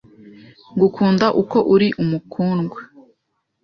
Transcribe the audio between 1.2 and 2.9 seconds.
uko uri mukundwa,